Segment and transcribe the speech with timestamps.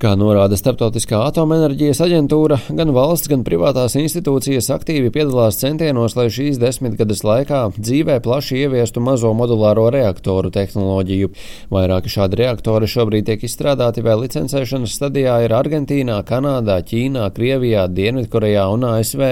[0.00, 6.56] Kā norāda Startautiskā atomenerģijas aģentūra, gan valsts, gan privātās institūcijas aktīvi piedalās centienos, lai šīs
[6.62, 11.34] desmitgades laikā dzīvē plaši ieviestu mazo modulāro reaktoru tehnoloģiju.
[11.76, 18.70] Vairāki šādi reaktori šobrīd tiek izstrādāti vēl licencēšanas stadijā ir Argentīnā, Kanādā, Ķīnā, Krievijā, Dienvidkorejā
[18.72, 19.26] un ASV.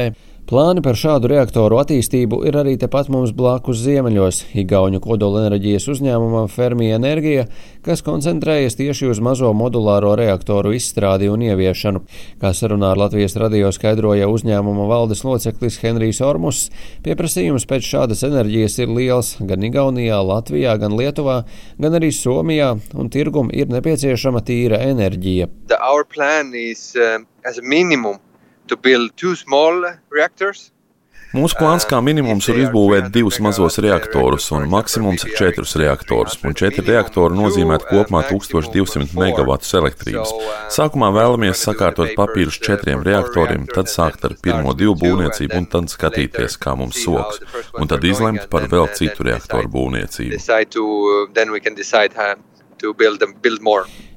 [0.49, 6.87] Plāni par šādu reaktoru attīstību ir arī tepat mums blakus ziemeļos- Igauņu kodolenerģijas uzņēmumam Fermi
[6.97, 7.43] Enerģija,
[7.85, 12.01] kas koncentrējas tieši uz mazo modulāro reaktoru izstrādi un ieviešanu.
[12.41, 16.71] Kā sarunā ar Latvijas radio skaidroja uzņēmuma valdes loceklis Henrijs Ormus,
[17.05, 21.45] pieprasījums pēc šādas enerģijas ir liels gan Igaunijā, Latvijā, gan Lietuvā,
[21.79, 25.51] gan arī Somijā, un tirgum ir nepieciešama tīra enerģija.
[25.69, 25.77] The,
[28.69, 30.71] to build two small reactors.
[31.37, 36.81] Mūsu plāns kā minimums ir izbūvēt divus mazos reaktorus un maksimums četrus reaktorus, un četri
[36.87, 40.33] reaktori nozīmē kopumā 1200 MW elektrības.
[40.73, 46.57] Sākumā vēlamies sakārtot papīrus četriem reaktoriem, tad sākt ar pirmo divu būvniecību un tad skatīties,
[46.65, 47.45] kā mums soks,
[47.77, 50.33] un tad izlemt par vēl citu reaktoru būvniecību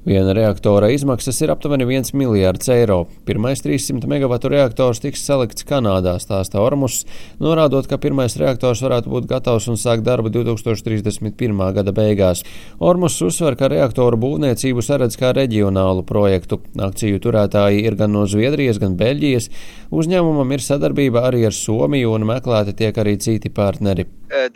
[0.01, 3.03] Viena reaktora izmaksas ir aptuveni 1 miljards eiro.
[3.25, 7.03] Pirmais 300 MW reaktors tiks salikts Kanādā, stāsta Ormus,
[7.37, 11.61] norādot, ka pirmais reaktors varētu būt gatavs un sākt darbu 2031.
[11.77, 12.41] gada beigās.
[12.81, 16.57] Ormus uzsver, ka reaktoru būvniecību saredz kā reģionālu projektu.
[16.81, 19.51] Akciju turētāji ir gan no Zviedrijas, gan Beļģijas.
[19.93, 24.09] Uzņēmumam ir sadarbība arī ar Somiju un meklēti tiek arī citi partneri.
[24.33, 24.49] Uh,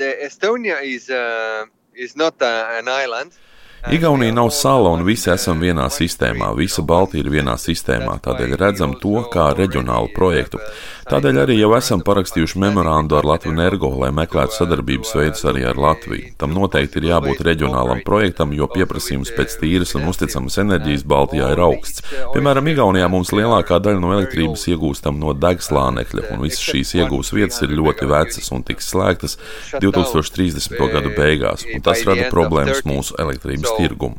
[3.91, 8.95] Igaunija nav sala un visi esam vienā sistēmā, visa Baltija ir vienā sistēmā, tādēļ redzam
[9.01, 10.57] to kā reģionālu projektu.
[11.05, 15.77] Tādēļ arī jau esam parakstījuši memorandu ar Latviju Energo, lai meklētu sadarbības veidus arī ar
[15.77, 16.31] Latviju.
[16.41, 21.61] Tam noteikti ir jābūt reģionālam projektam, jo pieprasījums pēc tīras un uzticamas enerģijas Baltijā ir
[21.61, 22.01] augsts.
[22.33, 27.61] Piemēram, Igaunijā mums lielākā daļa no elektrības iegūstam no degslānekļa, un visas šīs iegūs vietas
[27.61, 29.37] ir ļoti vecas un tiks slēgtas
[29.77, 30.81] 2030.
[30.95, 34.17] gadu beigās, un tas rada problēmas mūsu elektrības tirgumu.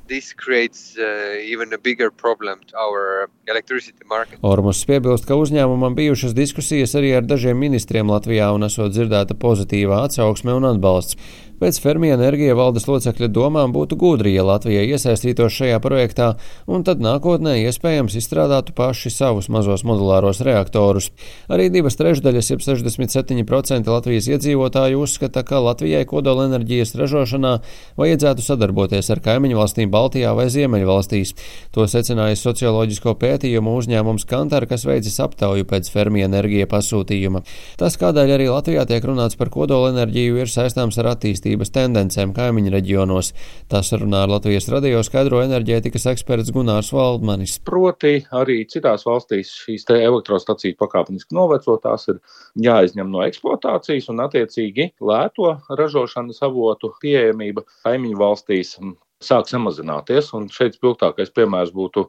[4.46, 9.34] Ormus piebilst, ka uzņēmumam bijušas diskusijas diskusijas arī ar dažiem ministriem Latvijā un esot dzirdēta
[9.40, 11.16] pozitīvā atsauksme un atbalsts.
[11.56, 16.26] Pēc Fermija enerģija valdes locekļa domām būtu gudri, ja Latvija iesaistītos šajā projektā,
[16.68, 21.08] un tad nākotnē iespējams izstrādātu paši savus mazos modulāros reaktorus.
[21.48, 27.54] Arī divas trešdaļas, jeb 67% Latvijas iedzīvotāju uzskata, ka Latvijai kodolenerģijas ražošanā
[27.96, 31.32] vajadzētu sadarboties ar kaimiņu valstīm Baltijā vai Ziemeļvalstīs.
[31.72, 37.46] To secināja socioloģisko pētījumu uzņēmums Kantar, kas veicis aptauju pēc Fermija enerģija pasūtījuma.
[37.80, 42.72] Tas, kādēļ arī Latvijā tiek runāts par kodolenerģiju, ir saistāms ar attīstību attīstības tendencēm kaimiņu
[42.74, 43.32] reģionos.
[43.70, 47.60] Tas runā ar Latvijas radio skaidro enerģētikas eksperts Gunārs Valdmanis.
[47.64, 52.20] Proti arī citās valstīs šīs te elektrostacijas pakāpeniski novecotās ir
[52.58, 58.76] jāizņem no eksploatācijas un attiecīgi lēto ražošanas avotu pieejamība kaimiņu valstīs
[59.26, 60.32] sāk samazināties.
[60.36, 62.06] Un šeit spilgtākais piemērs būtu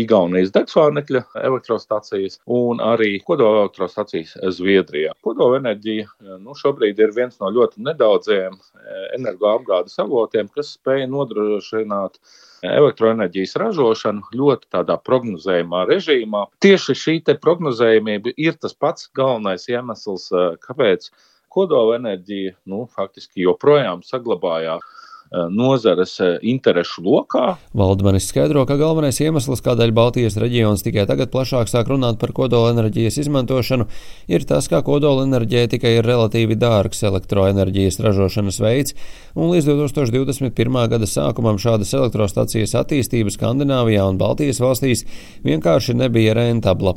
[0.00, 5.14] Igaunijas degslānekļa elektrostacijas un arī kodolelektrostacijas Zviedrijā.
[5.26, 12.20] Kodolenerģija nu, šobrīd ir viens no ļoti nedaudziem eh, energoapgādes avotiem, kas spēj nodrošināt
[12.66, 16.44] elektroenerģijas ražošanu ļoti tādā prognozējumā režīmā.
[16.64, 21.10] Tieši šī prognozējumība ir tas pats galvenais iemesls, eh, kāpēc
[21.50, 24.84] kodolenerģija nu, faktiski joprojām saglabājās
[25.30, 27.54] nozares eh, interešu lokā.
[27.76, 33.20] Valdmanis skaidro, ka galvenais iemesls, kādēļ Baltijas reģions tikai tagad plašāk sāk runāt par kodolenerģijas
[33.22, 33.86] izmantošanu,
[34.30, 38.96] ir tas, ka kodolenerģētika ir relatīvi dārgs elektroenerģijas ražošanas veids,
[39.38, 40.80] un līdz 2021.
[40.90, 45.04] gada sākumam šādas elektrostacijas attīstība Skandināvijā un Baltijas valstīs
[45.46, 46.96] vienkārši nebija rentabla.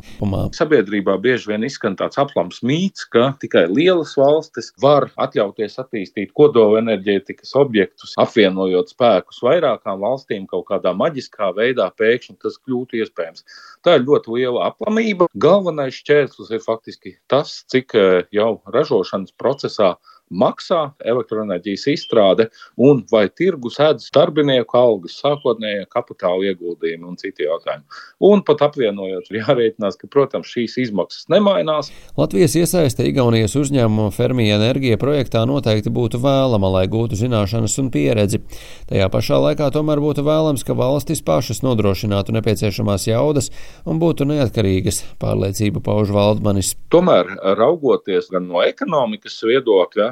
[0.58, 7.54] Sabiedrībā bieži vien izskan tāds aplams mīts, ka tikai lielas valstis var atļauties attīstīt kodolenerģētikas
[7.62, 13.46] objektus apvienojot spēkus vairākām valstīm kaut kādā maģiskā veidā, pēkšņi tas kļūtu iespējams.
[13.86, 15.30] Tā ir ļoti liela aplamība.
[15.36, 19.94] Galvenais šķērslis ir faktiski tas, cik eh, jau ražošanas procesā
[20.32, 22.48] maksā elektroenerģijas izstrāde
[22.80, 27.86] un vai tirgus sēdz darbinieku algas, sākotnējie kapitāla ieguldījumi un citi jautājumi.
[28.24, 31.92] Un pat apvienojot, jārēķinās, ka, protams, šīs izmaksas nemainās.
[32.18, 38.42] Latvijas iesaiste Igaunijas uzņēmuma Fermija enerģija projektā noteikti būtu vēlama, lai gūtu zināšanas un pieredzi.
[38.90, 43.52] Tajā pašā laikā tomēr būtu vēlams, ka valstis pašas nodrošinātu nepieciešamās jaudas
[43.90, 46.74] un būtu neatkarīgas, pārliecību pauž Valdmanis.
[46.94, 49.40] Tomēr, raugoties gan no ekonomikas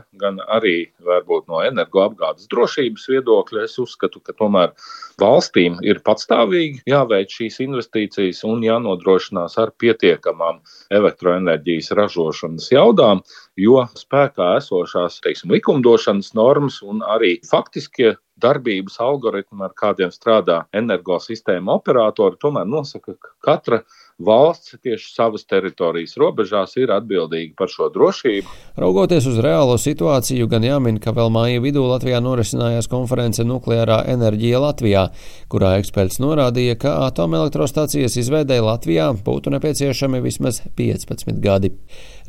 [0.02, 3.64] viedokļa, gan arī varbūt no energoapgādes drošības viedokļa.
[3.66, 4.74] Es uzskatu, ka tomēr
[5.20, 10.62] valstīm ir patstāvīgi jāveic šīs investīcijas un jānodrošinās ar pietiekamām
[10.92, 13.22] elektroenerģijas ražošanas jaudām,
[13.58, 21.78] jo spēkā esošās teiksim, likumdošanas normas un arī faktiskie darbības algoritmi, ar kādiem strādā energosistēma
[21.80, 23.82] operatori, tomēr nosaka, ka katra
[24.22, 28.54] valsts tieši savas teritorijas robežās ir atbildīga par šo drošību.
[28.82, 34.62] Raugoties uz reālo situāciju, gan jāmin, ka vēl māja vidū Latvijā norisinājās konference Nukleārā enerģija
[34.62, 35.08] Latvijā,
[35.52, 41.74] kurā eksperts norādīja, ka atomelektrostacijas izveidēji Latvijā būtu nepieciešami vismaz 15 gadi.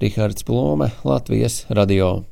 [0.02, 2.22] Rihards Plome, Latvijas radio.